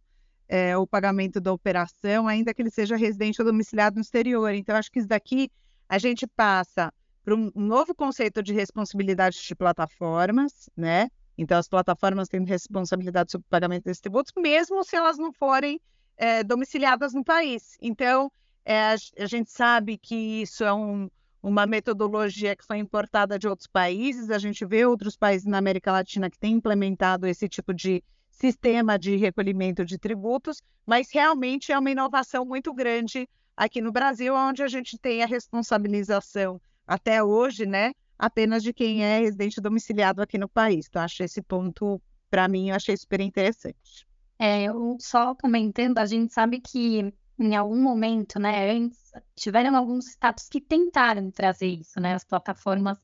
é, 0.48 0.77
ou 0.77 0.86
pagamento 0.86 1.41
da 1.41 1.51
operação, 1.51 2.27
ainda 2.27 2.53
que 2.53 2.62
ele 2.62 2.69
seja 2.69 2.95
residente 2.95 3.41
ou 3.41 3.45
domiciliado 3.48 3.95
no 3.95 4.03
exterior. 4.03 4.53
Então, 4.53 4.75
acho 4.75 4.91
que 4.91 5.00
isso 5.00 5.07
daqui 5.07 5.50
a 5.89 5.98
gente 5.98 6.27
passa 6.27 6.93
para 7.24 7.33
um 7.33 7.51
novo 7.55 7.95
conceito 7.95 8.43
de 8.43 8.53
responsabilidade 8.53 9.41
de 9.41 9.55
plataformas, 9.55 10.69
né? 10.77 11.10
Então, 11.36 11.57
as 11.57 11.67
plataformas 11.67 12.27
têm 12.27 12.45
responsabilidade 12.45 13.31
sobre 13.31 13.48
o 13.48 13.50
pagamento 13.50 13.86
desses 13.86 14.00
tributos, 14.00 14.31
mesmo 14.38 14.83
se 14.83 14.95
elas 14.95 15.17
não 15.17 15.33
forem 15.33 15.81
é, 16.17 16.43
domiciliadas 16.43 17.15
no 17.15 17.24
país. 17.24 17.77
Então, 17.81 18.31
é, 18.63 18.79
a, 18.79 18.95
a, 19.17 19.25
gente 19.25 19.50
sabe 19.50 19.98
que 19.98 20.43
isso 20.43 20.63
é 20.63 20.71
um, 20.71 21.10
uma 21.41 21.65
metodologia 21.65 22.55
que 22.55 22.65
foi 22.65 22.77
importada 22.77 23.39
de 23.39 23.48
outros 23.48 23.67
países. 23.67 24.29
A 24.29 24.38
gente 24.38 24.65
vê 24.65 24.86
outros 24.86 25.17
países 25.17 25.48
na 25.48 25.57
América 25.57 25.91
Latina 25.91 26.29
que 26.29 26.38
têm 26.38 26.53
implementado 26.53 27.27
esse 27.27 27.50
tipo 27.50 27.74
de 27.74 28.03
sistema 28.29 28.98
de 28.98 29.15
recolhimento 29.15 29.86
de 29.86 29.98
tributos, 29.98 30.62
mas 30.86 31.12
realmente 31.12 31.71
é 31.71 31.77
uma 31.77 31.91
inovação 31.91 32.45
muito 32.45 32.74
grande 32.74 33.27
aqui 33.55 33.81
no 33.81 33.91
Brasil, 33.91 34.33
onde 34.36 34.63
a 34.63 34.67
gente 34.67 34.98
tem 34.98 35.21
a 35.21 35.27
responsabilização 35.27 36.60
até 36.88 37.24
hoje, 37.24 37.65
né, 37.65 37.93
apenas 38.17 38.63
de 38.63 38.74
quem 38.74 39.03
é 39.03 39.19
residente 39.19 39.62
domiciliado 39.62 40.21
aqui 40.21 40.38
no 40.38 40.50
país. 40.50 40.88
Então, 40.89 41.01
acho 41.01 41.24
esse 41.24 41.41
ponto, 41.41 42.01
para 42.29 42.48
mim, 42.48 42.69
eu 42.69 42.75
achei 42.75 42.98
super 42.98 43.21
interessante. 43.21 44.07
É, 44.39 44.63
eu 44.63 44.98
só 45.00 45.36
comentando, 45.36 46.00
a 46.00 46.05
gente 46.05 46.33
sabe 46.33 46.60
que 46.60 47.13
em 47.41 47.55
algum 47.55 47.81
momento, 47.81 48.39
né, 48.39 48.71
antes, 48.71 49.12
tiveram 49.36 49.75
alguns 49.75 50.07
estados 50.07 50.48
que 50.48 50.62
tentaram 50.62 51.31
trazer 51.31 51.67
isso, 51.67 52.00
né, 52.00 52.13
as 52.13 52.24
plataformas 52.24 52.98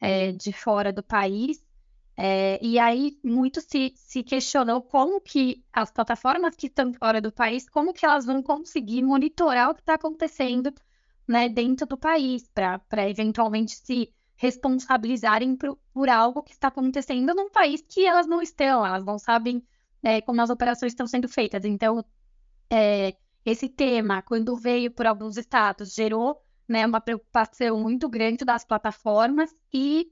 é, 0.00 0.32
de 0.32 0.52
fora 0.52 0.92
do 0.92 1.02
país, 1.02 1.62
é, 2.16 2.58
e 2.64 2.78
aí 2.78 3.18
muito 3.22 3.60
se, 3.60 3.92
se 3.96 4.22
questionou 4.22 4.80
como 4.80 5.20
que 5.20 5.64
as 5.72 5.90
plataformas 5.90 6.54
que 6.56 6.68
estão 6.68 6.94
fora 6.94 7.20
do 7.20 7.32
país, 7.32 7.68
como 7.68 7.92
que 7.92 8.06
elas 8.06 8.24
vão 8.24 8.42
conseguir 8.42 9.02
monitorar 9.02 9.70
o 9.70 9.74
que 9.74 9.80
está 9.82 9.94
acontecendo 9.94 10.72
né, 11.26 11.48
dentro 11.48 11.86
do 11.86 11.96
país, 11.98 12.48
para 12.54 13.10
eventualmente 13.10 13.76
se 13.76 14.12
responsabilizarem 14.36 15.56
por, 15.56 15.78
por, 15.92 16.08
algo 16.08 16.42
que 16.42 16.52
está 16.52 16.68
acontecendo 16.68 17.34
num 17.34 17.50
país 17.50 17.82
que 17.82 18.06
elas 18.06 18.26
não 18.26 18.40
estão, 18.42 18.84
elas 18.84 19.04
não 19.04 19.18
sabem 19.18 19.62
é, 20.02 20.20
como 20.20 20.40
as 20.40 20.50
operações 20.50 20.92
estão 20.92 21.06
sendo 21.06 21.28
feitas. 21.28 21.64
Então, 21.64 22.04
é, 22.70 23.16
esse 23.44 23.68
tema, 23.68 24.22
quando 24.22 24.56
veio 24.56 24.90
por 24.90 25.06
alguns 25.06 25.36
estados, 25.36 25.94
gerou 25.94 26.40
né, 26.68 26.86
uma 26.86 27.00
preocupação 27.00 27.78
muito 27.80 28.08
grande 28.08 28.44
das 28.44 28.64
plataformas 28.64 29.54
e 29.72 30.10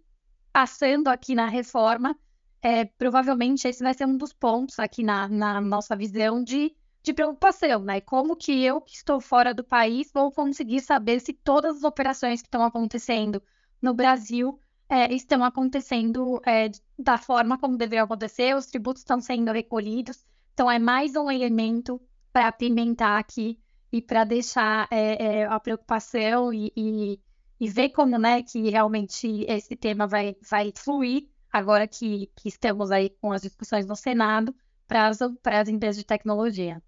passando 0.53 1.09
aqui 1.09 1.35
na 1.35 1.49
reforma, 1.49 2.15
é, 2.61 2.85
provavelmente 2.85 3.67
esse 3.67 3.83
vai 3.83 3.95
ser 3.95 4.07
um 4.07 4.17
dos 4.17 4.33
pontos 4.33 4.79
aqui 4.79 5.03
na, 5.03 5.29
na 5.29 5.61
nossa 5.61 5.97
visão 5.97 6.45
de, 6.45 6.75
de 7.03 7.12
preocupação, 7.12 7.83
né? 7.83 8.01
Como 8.01 8.37
que 8.37 8.62
eu, 8.62 8.81
que 8.81 8.95
estou 8.95 9.21
fora 9.21 9.55
do 9.55 9.65
país, 9.65 10.11
vou 10.12 10.31
conseguir 10.31 10.81
saber 10.81 11.21
se 11.21 11.33
todas 11.33 11.79
as 11.79 11.85
operações 11.85 12.43
que 12.43 12.49
estão 12.49 12.62
acontecendo 12.62 13.43
no 13.81 13.95
Brasil 13.95 14.61
é, 14.89 15.12
estão 15.12 15.43
acontecendo 15.43 16.41
é, 16.47 16.71
da 16.99 17.17
forma 17.17 17.59
como 17.59 17.79
deveriam 17.79 18.05
acontecer, 18.05 18.55
os 18.55 18.67
tributos 18.67 19.01
estão 19.01 19.21
sendo 19.21 19.51
recolhidos. 19.51 20.25
Então, 20.53 20.71
é 20.71 20.79
mais 20.79 21.17
um 21.17 21.31
elemento 21.31 22.01
para 22.33 22.49
apimentar 22.49 23.19
aqui 23.19 23.59
e 23.91 24.01
para 24.01 24.25
deixar 24.25 24.89
é, 24.91 25.41
é, 25.41 25.45
a 25.47 25.61
preocupação 25.61 26.53
e, 26.53 26.73
e 26.77 27.21
e 27.62 27.69
ver 27.69 27.91
como, 27.91 28.19
né, 28.19 28.43
que 28.43 28.71
realmente 28.71 29.47
esse 29.47 29.77
tema 29.77 30.05
vai, 30.05 30.35
vai 30.51 30.73
fluir 30.75 31.29
agora 31.53 31.87
que, 31.87 32.29
que 32.35 32.49
estamos 32.49 32.91
aí 32.91 33.11
com 33.21 33.31
as 33.31 33.43
discussões 33.43 33.87
no 33.87 33.95
Senado 33.95 34.53
para 34.89 35.07
as, 35.07 35.19
para 35.41 35.61
as 35.61 35.69
empresas 35.69 35.97
de 35.97 36.05
tecnologia. 36.05 36.83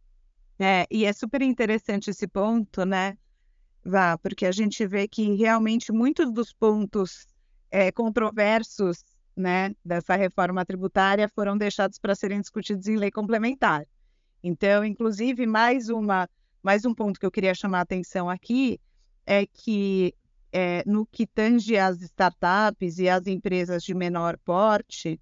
É, 0.59 0.85
e 0.91 1.05
é 1.05 1.13
super 1.13 1.43
interessante 1.43 2.11
esse 2.11 2.27
ponto, 2.27 2.85
né, 2.85 3.17
Vá, 3.85 4.19
porque 4.19 4.47
a 4.47 4.51
gente 4.51 4.85
vê 4.85 5.07
que 5.07 5.37
realmente 5.37 5.93
muitos 5.93 6.33
dos 6.33 6.53
pontos 6.53 7.25
é, 7.71 7.93
controversos 7.93 9.05
né, 9.37 9.77
dessa 9.85 10.17
reforma 10.17 10.65
tributária 10.65 11.29
foram 11.29 11.57
deixados 11.57 12.01
para 12.01 12.17
serem 12.17 12.41
discutidos 12.41 12.89
em 12.89 12.97
lei 12.97 13.13
complementar. 13.13 13.87
Então, 14.47 14.85
inclusive, 14.85 15.47
mais, 15.47 15.89
uma, 15.89 16.29
mais 16.63 16.85
um 16.85 16.95
ponto 16.95 17.19
que 17.19 17.25
eu 17.25 17.31
queria 17.31 17.55
chamar 17.55 17.79
a 17.79 17.81
atenção 17.81 18.29
aqui 18.29 18.79
é 19.25 19.47
que 19.47 20.15
é, 20.53 20.85
no 20.87 21.07
que 21.07 21.27
tange 21.27 21.79
às 21.79 22.03
startups 22.03 22.99
e 22.99 23.09
às 23.09 23.27
empresas 23.27 23.83
de 23.83 23.95
menor 23.95 24.37
porte, 24.45 25.19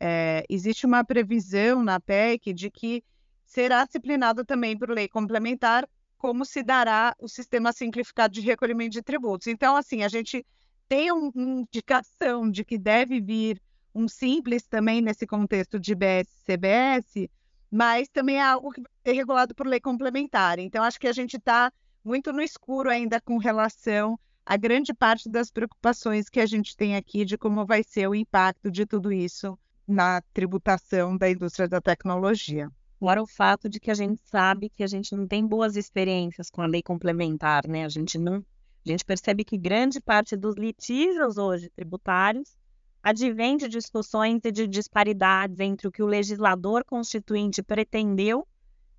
é, 0.00 0.42
existe 0.48 0.86
uma 0.86 1.04
previsão 1.04 1.84
na 1.84 2.00
PEC 2.00 2.54
de 2.54 2.70
que 2.70 3.04
será 3.44 3.84
disciplinado 3.84 4.42
também 4.42 4.76
por 4.76 4.88
lei 4.88 5.06
complementar 5.06 5.86
como 6.16 6.42
se 6.46 6.62
dará 6.62 7.14
o 7.20 7.28
sistema 7.28 7.74
simplificado 7.74 8.32
de 8.32 8.40
recolhimento 8.40 8.92
de 8.92 9.02
tributos. 9.02 9.48
Então, 9.48 9.76
assim, 9.76 10.02
a 10.02 10.08
gente 10.08 10.46
tem 10.88 11.12
uma 11.12 11.30
indicação 11.36 12.50
de 12.50 12.64
que 12.64 12.78
deve 12.78 13.20
vir 13.20 13.60
um 13.94 14.08
simples 14.08 14.62
também 14.66 15.02
nesse 15.02 15.26
contexto 15.26 15.78
de 15.78 15.94
BS-CBS, 15.94 17.28
mas 17.72 18.06
também 18.10 18.36
é 18.36 18.42
algo 18.42 18.70
que 18.70 18.82
vai 18.82 18.92
ser 19.02 19.12
regulado 19.14 19.54
por 19.54 19.66
lei 19.66 19.80
complementar. 19.80 20.58
Então, 20.58 20.84
acho 20.84 21.00
que 21.00 21.08
a 21.08 21.12
gente 21.12 21.38
está 21.38 21.72
muito 22.04 22.30
no 22.30 22.42
escuro 22.42 22.90
ainda 22.90 23.18
com 23.18 23.38
relação 23.38 24.18
a 24.44 24.56
grande 24.58 24.92
parte 24.92 25.30
das 25.30 25.50
preocupações 25.50 26.28
que 26.28 26.40
a 26.40 26.44
gente 26.44 26.76
tem 26.76 26.96
aqui 26.96 27.24
de 27.24 27.38
como 27.38 27.64
vai 27.64 27.82
ser 27.82 28.08
o 28.08 28.14
impacto 28.14 28.70
de 28.70 28.84
tudo 28.84 29.10
isso 29.10 29.58
na 29.88 30.20
tributação 30.34 31.16
da 31.16 31.30
indústria 31.30 31.66
da 31.66 31.80
tecnologia. 31.80 32.68
Agora, 33.00 33.22
o 33.22 33.26
fato 33.26 33.68
de 33.68 33.80
que 33.80 33.90
a 33.90 33.94
gente 33.94 34.20
sabe 34.24 34.68
que 34.68 34.82
a 34.82 34.86
gente 34.86 35.16
não 35.16 35.26
tem 35.26 35.46
boas 35.46 35.74
experiências 35.74 36.50
com 36.50 36.60
a 36.60 36.66
lei 36.66 36.82
complementar, 36.82 37.66
né? 37.66 37.84
A 37.84 37.88
gente 37.88 38.18
não, 38.18 38.44
a 38.84 38.88
gente 38.88 39.04
percebe 39.04 39.44
que 39.44 39.56
grande 39.56 40.00
parte 40.00 40.36
dos 40.36 40.56
litígios 40.56 41.38
hoje 41.38 41.70
tributários 41.70 42.54
advém 43.02 43.56
de 43.56 43.68
discussões 43.68 44.40
e 44.44 44.52
de 44.52 44.66
disparidades 44.66 45.58
entre 45.58 45.88
o 45.88 45.92
que 45.92 46.02
o 46.02 46.06
legislador 46.06 46.84
constituinte 46.84 47.62
pretendeu 47.62 48.46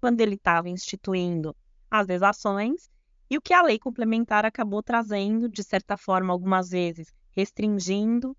quando 0.01 0.19
ele 0.19 0.35
estava 0.35 0.69
instituindo 0.69 1.55
as 1.89 2.09
exações 2.09 2.89
e 3.29 3.37
o 3.37 3.41
que 3.41 3.53
a 3.53 3.63
lei 3.63 3.79
complementar 3.79 4.45
acabou 4.45 4.83
trazendo, 4.83 5.47
de 5.47 5.63
certa 5.63 5.95
forma, 5.95 6.33
algumas 6.33 6.69
vezes 6.69 7.13
restringindo 7.31 8.35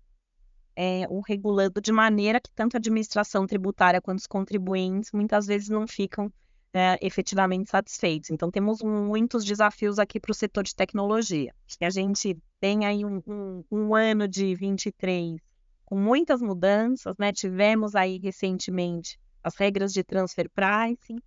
é, 0.75 1.05
ou 1.09 1.21
regulando 1.21 1.81
de 1.81 1.91
maneira 1.91 2.39
que 2.39 2.51
tanto 2.53 2.75
a 2.75 2.77
administração 2.77 3.47
tributária 3.47 4.01
quanto 4.01 4.19
os 4.19 4.27
contribuintes 4.27 5.11
muitas 5.11 5.47
vezes 5.47 5.69
não 5.69 5.87
ficam 5.87 6.31
é, 6.73 6.99
efetivamente 7.01 7.69
satisfeitos. 7.69 8.29
Então, 8.29 8.51
temos 8.51 8.81
muitos 8.83 9.43
desafios 9.43 9.97
aqui 9.97 10.19
para 10.19 10.31
o 10.31 10.35
setor 10.35 10.63
de 10.63 10.75
tecnologia. 10.75 11.53
A 11.81 11.89
gente 11.89 12.37
tem 12.59 12.85
aí 12.85 13.03
um, 13.05 13.21
um, 13.25 13.63
um 13.71 13.95
ano 13.95 14.27
de 14.27 14.53
23 14.53 15.39
com 15.85 15.97
muitas 15.97 16.41
mudanças, 16.41 17.15
né? 17.17 17.31
Tivemos 17.31 17.95
aí 17.95 18.17
recentemente 18.17 19.19
as 19.43 19.55
regras 19.55 19.93
de 19.93 20.03
transfer 20.03 20.49
pricing 20.49 21.19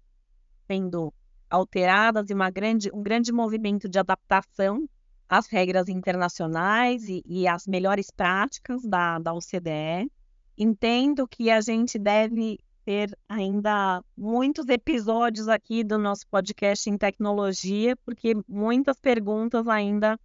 sendo 0.66 1.14
alteradas 1.48 2.28
e 2.28 2.34
uma 2.34 2.50
grande, 2.50 2.90
um 2.92 3.02
grande 3.02 3.32
movimento 3.32 3.88
de 3.88 3.98
adaptação 3.98 4.88
às 5.28 5.46
regras 5.46 5.88
internacionais 5.88 7.08
e, 7.08 7.22
e 7.24 7.46
às 7.46 7.66
melhores 7.66 8.10
práticas 8.10 8.82
da, 8.82 9.18
da 9.18 9.32
OCDE. 9.32 10.10
Entendo 10.56 11.26
que 11.28 11.50
a 11.50 11.60
gente 11.60 11.98
deve 11.98 12.58
ter 12.84 13.16
ainda 13.28 14.02
muitos 14.16 14.68
episódios 14.68 15.46
aqui 15.46 15.84
do 15.84 15.98
nosso 15.98 16.26
podcast 16.28 16.88
em 16.88 16.98
tecnologia, 16.98 17.94
porque 18.04 18.34
muitas 18.48 18.98
perguntas 18.98 19.68
ainda 19.68 20.18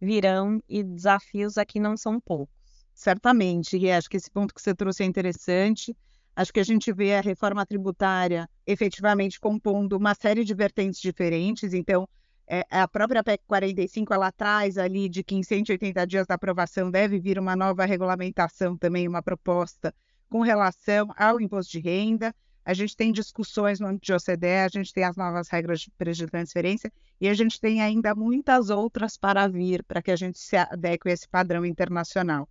virão 0.00 0.62
e 0.68 0.82
desafios 0.82 1.58
aqui 1.58 1.80
não 1.80 1.96
são 1.96 2.20
poucos. 2.20 2.59
Certamente, 3.00 3.78
e 3.78 3.90
acho 3.90 4.10
que 4.10 4.18
esse 4.18 4.30
ponto 4.30 4.52
que 4.52 4.60
você 4.60 4.74
trouxe 4.74 5.02
é 5.02 5.06
interessante. 5.06 5.96
Acho 6.36 6.52
que 6.52 6.60
a 6.60 6.62
gente 6.62 6.92
vê 6.92 7.14
a 7.14 7.22
reforma 7.22 7.64
tributária 7.64 8.46
efetivamente 8.66 9.40
compondo 9.40 9.96
uma 9.96 10.14
série 10.14 10.44
de 10.44 10.52
vertentes 10.52 11.00
diferentes. 11.00 11.72
Então, 11.72 12.06
é, 12.46 12.62
a 12.70 12.86
própria 12.86 13.24
PEC 13.24 13.42
45 13.46 14.12
ela 14.12 14.30
traz 14.30 14.76
ali 14.76 15.08
de 15.08 15.24
que 15.24 15.34
em 15.34 15.42
180 15.42 16.06
dias 16.06 16.26
da 16.26 16.34
aprovação 16.34 16.90
deve 16.90 17.18
vir 17.18 17.38
uma 17.38 17.56
nova 17.56 17.86
regulamentação 17.86 18.76
também, 18.76 19.08
uma 19.08 19.22
proposta 19.22 19.94
com 20.28 20.42
relação 20.42 21.10
ao 21.16 21.40
imposto 21.40 21.72
de 21.72 21.80
renda. 21.80 22.34
A 22.66 22.74
gente 22.74 22.94
tem 22.94 23.12
discussões 23.12 23.80
no 23.80 23.86
âmbito 23.86 24.04
de 24.04 24.12
OCDE, 24.12 24.46
a 24.46 24.68
gente 24.68 24.92
tem 24.92 25.04
as 25.04 25.16
novas 25.16 25.48
regras 25.48 25.80
de 25.80 25.90
preço 25.92 26.18
de 26.18 26.26
transferência 26.26 26.92
e 27.18 27.30
a 27.30 27.32
gente 27.32 27.58
tem 27.58 27.80
ainda 27.80 28.14
muitas 28.14 28.68
outras 28.68 29.16
para 29.16 29.48
vir 29.48 29.82
para 29.84 30.02
que 30.02 30.10
a 30.10 30.16
gente 30.16 30.38
se 30.38 30.58
adeque 30.58 31.08
a 31.08 31.12
esse 31.12 31.26
padrão 31.26 31.64
internacional. 31.64 32.46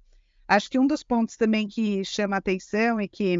Acho 0.49 0.67
que 0.67 0.79
um 0.79 0.87
dos 0.87 1.03
pontos 1.03 1.37
também 1.37 1.67
que 1.67 2.03
chama 2.03 2.37
atenção 2.37 2.99
e 2.99 3.07
que 3.07 3.35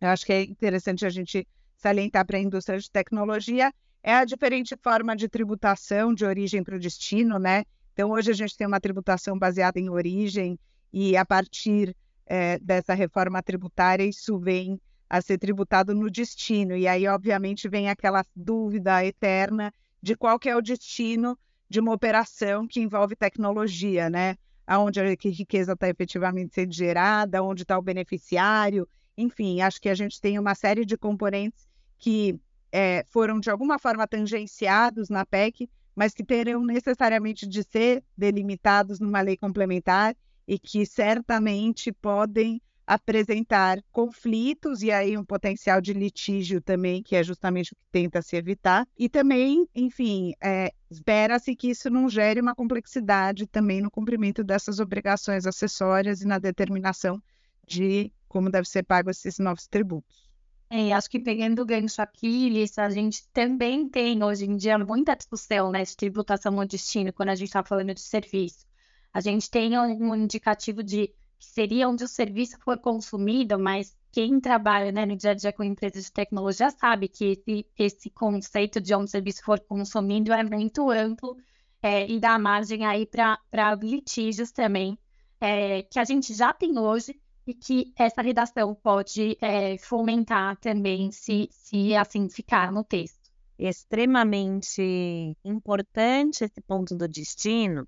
eu 0.00 0.08
acho 0.08 0.24
que 0.24 0.32
é 0.32 0.42
interessante 0.44 1.04
a 1.04 1.10
gente 1.10 1.44
salientar 1.76 2.24
para 2.24 2.38
a 2.38 2.40
indústria 2.40 2.78
de 2.78 2.88
tecnologia 2.88 3.72
é 4.00 4.14
a 4.14 4.24
diferente 4.24 4.76
forma 4.80 5.16
de 5.16 5.28
tributação 5.28 6.14
de 6.14 6.24
origem 6.24 6.62
para 6.62 6.76
o 6.76 6.78
destino, 6.78 7.36
né? 7.40 7.64
Então, 7.92 8.12
hoje 8.12 8.30
a 8.30 8.34
gente 8.34 8.56
tem 8.56 8.64
uma 8.64 8.78
tributação 8.78 9.36
baseada 9.36 9.80
em 9.80 9.90
origem 9.90 10.56
e 10.92 11.16
a 11.16 11.26
partir 11.26 11.96
é, 12.24 12.60
dessa 12.60 12.94
reforma 12.94 13.42
tributária 13.42 14.04
isso 14.04 14.38
vem 14.38 14.80
a 15.10 15.20
ser 15.20 15.38
tributado 15.38 15.96
no 15.96 16.08
destino. 16.08 16.76
E 16.76 16.86
aí, 16.86 17.08
obviamente, 17.08 17.68
vem 17.68 17.90
aquela 17.90 18.24
dúvida 18.36 19.04
eterna 19.04 19.72
de 20.00 20.14
qual 20.14 20.38
que 20.38 20.48
é 20.48 20.54
o 20.54 20.62
destino 20.62 21.36
de 21.68 21.80
uma 21.80 21.92
operação 21.92 22.68
que 22.68 22.80
envolve 22.80 23.16
tecnologia, 23.16 24.08
né? 24.08 24.36
Aonde 24.66 25.00
a 25.00 25.04
riqueza 25.04 25.72
está 25.72 25.88
efetivamente 25.88 26.54
sendo 26.54 26.72
gerada, 26.72 27.42
onde 27.42 27.62
está 27.62 27.78
o 27.78 27.82
beneficiário, 27.82 28.88
enfim, 29.16 29.60
acho 29.60 29.80
que 29.80 29.88
a 29.88 29.94
gente 29.94 30.20
tem 30.20 30.38
uma 30.38 30.54
série 30.54 30.84
de 30.84 30.96
componentes 30.96 31.66
que 31.98 32.38
é, 32.70 33.04
foram 33.08 33.40
de 33.40 33.48
alguma 33.48 33.78
forma 33.78 34.06
tangenciados 34.06 35.08
na 35.08 35.24
PEC, 35.24 35.70
mas 35.94 36.12
que 36.12 36.22
terão 36.22 36.64
necessariamente 36.64 37.46
de 37.46 37.62
ser 37.62 38.04
delimitados 38.16 39.00
numa 39.00 39.22
lei 39.22 39.36
complementar 39.36 40.14
e 40.46 40.58
que 40.58 40.84
certamente 40.84 41.90
podem 41.90 42.60
apresentar 42.86 43.82
conflitos 43.90 44.80
e 44.80 44.92
aí 44.92 45.18
um 45.18 45.24
potencial 45.24 45.80
de 45.80 45.92
litígio 45.92 46.60
também, 46.60 47.02
que 47.02 47.16
é 47.16 47.22
justamente 47.22 47.72
o 47.72 47.76
que 47.76 47.82
tenta 47.90 48.22
se 48.22 48.36
evitar. 48.36 48.86
E 48.96 49.08
também, 49.08 49.66
enfim, 49.74 50.32
é, 50.40 50.72
espera-se 50.88 51.56
que 51.56 51.70
isso 51.70 51.90
não 51.90 52.08
gere 52.08 52.40
uma 52.40 52.54
complexidade 52.54 53.46
também 53.46 53.80
no 53.80 53.90
cumprimento 53.90 54.44
dessas 54.44 54.78
obrigações 54.78 55.46
acessórias 55.46 56.20
e 56.22 56.26
na 56.26 56.38
determinação 56.38 57.20
de 57.66 58.12
como 58.28 58.50
deve 58.50 58.68
ser 58.68 58.84
pago 58.84 59.10
esses 59.10 59.38
novos 59.38 59.66
tributos. 59.66 60.26
É, 60.68 60.92
acho 60.92 61.08
que 61.08 61.20
pegando 61.20 61.62
o 61.62 61.66
gancho 61.66 62.02
aqui, 62.02 62.48
Lisa, 62.48 62.82
a 62.82 62.90
gente 62.90 63.26
também 63.28 63.88
tem 63.88 64.22
hoje 64.22 64.44
em 64.44 64.56
dia 64.56 64.76
muita 64.78 65.14
discussão 65.14 65.70
né, 65.70 65.82
de 65.84 65.96
tributação 65.96 66.52
no 66.52 66.66
destino 66.66 67.12
quando 67.12 67.30
a 67.30 67.34
gente 67.34 67.48
está 67.48 67.62
falando 67.62 67.94
de 67.94 68.00
serviço. 68.00 68.66
A 69.12 69.20
gente 69.20 69.48
tem 69.48 69.78
um 69.78 70.14
indicativo 70.14 70.82
de 70.82 71.14
que 71.38 71.46
seria 71.46 71.88
onde 71.88 72.04
o 72.04 72.08
serviço 72.08 72.58
for 72.60 72.78
consumido, 72.78 73.58
mas 73.58 73.96
quem 74.12 74.40
trabalha 74.40 74.90
né, 74.90 75.04
no 75.04 75.16
dia 75.16 75.32
a 75.32 75.34
dia 75.34 75.52
com 75.52 75.62
empresas 75.62 76.04
de 76.04 76.12
tecnologia 76.12 76.70
sabe 76.70 77.06
que 77.06 77.32
esse, 77.32 77.66
esse 77.78 78.10
conceito 78.10 78.80
de 78.80 78.94
onde 78.94 79.04
o 79.04 79.08
serviço 79.08 79.44
for 79.44 79.60
consumido 79.60 80.32
é 80.32 80.42
muito 80.42 80.90
amplo 80.90 81.36
é, 81.82 82.10
e 82.10 82.18
dá 82.18 82.38
margem 82.38 82.84
aí 82.86 83.06
para 83.06 83.74
litígios 83.74 84.50
também, 84.50 84.98
é, 85.40 85.82
que 85.82 85.98
a 85.98 86.04
gente 86.04 86.32
já 86.32 86.52
tem 86.52 86.78
hoje 86.78 87.20
e 87.46 87.54
que 87.54 87.92
essa 87.96 88.22
redação 88.22 88.74
pode 88.74 89.36
é, 89.40 89.78
fomentar 89.78 90.56
também, 90.56 91.12
se, 91.12 91.48
se 91.52 91.94
assim 91.94 92.28
ficar 92.28 92.72
no 92.72 92.82
texto. 92.82 93.30
Extremamente 93.58 95.36
importante 95.44 96.44
esse 96.44 96.60
ponto 96.60 96.94
do 96.96 97.06
destino, 97.06 97.86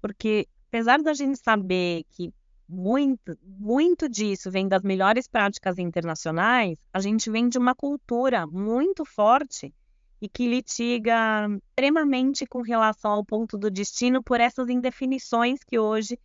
porque 0.00 0.46
apesar 0.68 1.02
da 1.02 1.12
gente 1.12 1.38
saber 1.38 2.04
que 2.10 2.32
muito, 2.70 3.36
muito 3.42 4.08
disso 4.08 4.50
vem 4.50 4.68
das 4.68 4.82
melhores 4.82 5.26
práticas 5.26 5.78
internacionais, 5.78 6.78
a 6.92 7.00
gente 7.00 7.30
vem 7.30 7.48
de 7.48 7.58
uma 7.58 7.74
cultura 7.74 8.46
muito 8.46 9.04
forte 9.04 9.74
e 10.20 10.28
que 10.28 10.46
litiga 10.46 11.48
extremamente 11.70 12.46
com 12.46 12.62
relação 12.62 13.10
ao 13.12 13.24
ponto 13.24 13.58
do 13.58 13.70
destino 13.70 14.22
por 14.22 14.40
essas 14.40 14.68
indefinições 14.68 15.64
que 15.64 15.78
hoje 15.78 16.18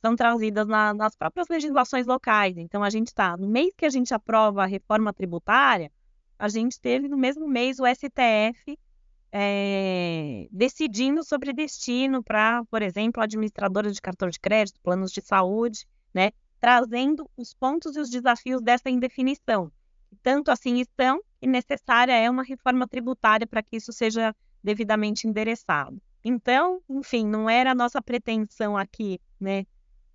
são 0.00 0.14
trazidas 0.14 0.68
na, 0.68 0.94
nas 0.94 1.16
próprias 1.16 1.48
legislações 1.48 2.06
locais. 2.06 2.56
Então, 2.56 2.84
a 2.84 2.90
gente 2.90 3.08
está, 3.08 3.36
no 3.36 3.48
mês 3.48 3.74
que 3.76 3.84
a 3.84 3.90
gente 3.90 4.14
aprova 4.14 4.62
a 4.62 4.66
reforma 4.66 5.12
tributária, 5.12 5.90
a 6.38 6.48
gente 6.48 6.80
teve 6.80 7.08
no 7.08 7.16
mesmo 7.16 7.48
mês 7.48 7.80
o 7.80 7.86
STF 7.86 8.78
é, 9.30 10.48
decidindo 10.50 11.22
sobre 11.22 11.52
destino 11.52 12.22
para, 12.22 12.64
por 12.70 12.82
exemplo, 12.82 13.22
administradoras 13.22 13.94
de 13.94 14.00
cartão 14.00 14.28
de 14.28 14.38
crédito, 14.38 14.80
planos 14.82 15.12
de 15.12 15.20
saúde, 15.20 15.86
né, 16.14 16.30
trazendo 16.60 17.28
os 17.36 17.54
pontos 17.54 17.96
e 17.96 18.00
os 18.00 18.10
desafios 18.10 18.62
dessa 18.62 18.90
indefinição. 18.90 19.70
Tanto 20.22 20.50
assim 20.50 20.80
estão 20.80 21.20
e 21.40 21.46
necessária 21.46 22.12
é 22.12 22.28
uma 22.28 22.42
reforma 22.42 22.88
tributária 22.88 23.46
para 23.46 23.62
que 23.62 23.76
isso 23.76 23.92
seja 23.92 24.34
devidamente 24.62 25.28
endereçado. 25.28 26.00
Então, 26.24 26.82
enfim, 26.88 27.26
não 27.26 27.48
era 27.48 27.72
a 27.72 27.74
nossa 27.74 28.02
pretensão 28.02 28.76
aqui, 28.76 29.20
né, 29.38 29.64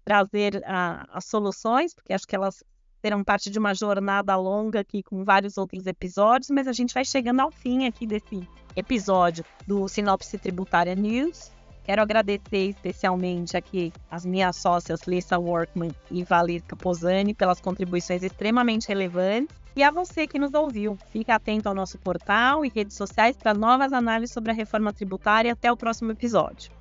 trazer 0.04 0.62
a, 0.65 1.08
as 1.10 1.26
soluções, 1.26 1.93
porque 1.93 2.13
acho 2.13 2.28
que 2.28 2.36
elas 2.36 2.63
serão 3.02 3.23
parte 3.23 3.49
de 3.49 3.60
uma 3.60 3.73
jornada 3.73 4.36
longa 4.36 4.80
aqui 4.80 5.04
com 5.04 5.23
vários 5.23 5.58
outros 5.58 5.86
episódios, 5.86 6.49
mas 6.49 6.67
a 6.67 6.73
gente 6.73 6.93
vai 6.93 7.06
chegando 7.06 7.41
ao 7.41 7.52
fim 7.52 7.86
aqui 7.86 8.08
desse 8.08 8.47
episódio 8.75 9.45
do 9.65 9.88
Sinopse 9.88 10.38
Tributária 10.38 10.95
News. 10.95 11.51
Quero 11.83 12.01
agradecer 12.01 12.69
especialmente 12.69 13.57
aqui 13.57 13.91
as 14.09 14.25
minhas 14.25 14.55
sócias 14.55 15.01
Lisa 15.05 15.38
Workman 15.38 15.91
e 16.09 16.23
Valesca 16.23 16.75
Posani 16.75 17.33
pelas 17.33 17.59
contribuições 17.59 18.23
extremamente 18.23 18.88
relevantes. 18.88 19.55
E 19.75 19.83
a 19.83 19.91
você 19.91 20.27
que 20.27 20.39
nos 20.39 20.53
ouviu, 20.53 20.97
fique 21.12 21.31
atento 21.31 21.67
ao 21.67 21.75
nosso 21.75 21.97
portal 21.97 22.63
e 22.63 22.69
redes 22.69 22.95
sociais 22.95 23.36
para 23.36 23.53
novas 23.53 23.91
análises 23.91 24.33
sobre 24.33 24.51
a 24.51 24.53
reforma 24.53 24.93
tributária. 24.93 25.51
Até 25.51 25.71
o 25.71 25.75
próximo 25.75 26.12
episódio. 26.12 26.71